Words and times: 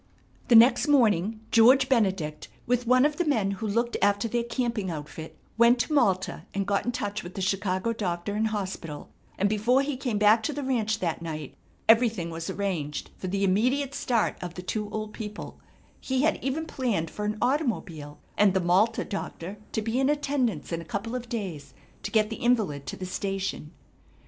The 0.47 0.55
next 0.55 0.87
morning 0.87 1.41
George 1.51 1.87
Benedict 1.87 2.47
with 2.65 2.87
one 2.87 3.05
of 3.05 3.17
the 3.17 3.23
men 3.23 3.51
who 3.51 3.67
looked 3.67 3.97
after 4.01 4.27
their 4.27 4.41
camping 4.43 4.89
outfit 4.89 5.37
went 5.59 5.77
to 5.81 5.93
Malta 5.93 6.41
and 6.55 6.65
got 6.65 6.85
in 6.87 6.91
touch 6.91 7.21
with 7.23 7.35
the 7.35 7.39
Chicago 7.41 7.93
doctor 7.93 8.33
and 8.33 8.47
hospital, 8.47 9.11
and 9.37 9.47
before 9.47 9.83
he 9.83 9.95
came 9.95 10.17
back 10.17 10.41
to 10.41 10.53
the 10.53 10.63
ranch 10.63 10.97
that 11.01 11.21
night 11.21 11.53
everything 11.87 12.31
was 12.31 12.49
arranged 12.49 13.11
for 13.15 13.27
the 13.27 13.43
immediate 13.43 13.93
start 13.93 14.37
of 14.41 14.55
the 14.55 14.63
two 14.63 14.89
old 14.89 15.13
people 15.13 15.59
He 15.99 16.23
had 16.23 16.43
even 16.43 16.65
planned 16.65 17.11
for 17.11 17.23
an 17.23 17.37
automobile 17.39 18.17
and 18.39 18.55
the 18.55 18.59
Malta 18.59 19.05
doctor 19.05 19.57
to 19.71 19.83
be 19.83 19.99
in 19.99 20.09
attendance 20.09 20.71
in 20.71 20.81
a 20.81 20.83
couple 20.83 21.13
of 21.13 21.29
days 21.29 21.75
to 22.01 22.09
get 22.09 22.31
the 22.31 22.37
invalid 22.37 22.87
to 22.87 22.97
the 22.97 23.05
station. 23.05 23.71